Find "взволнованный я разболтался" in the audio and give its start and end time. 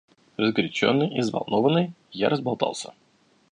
1.19-2.95